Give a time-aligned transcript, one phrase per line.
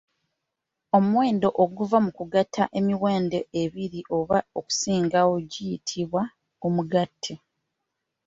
[0.97, 6.21] Omuwendo oguva mu kugatta emiwendo ebiri oba okusingawo guyitibwa
[6.75, 7.33] mugatte